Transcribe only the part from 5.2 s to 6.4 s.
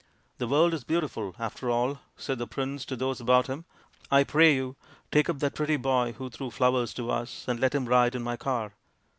up that pretty boy who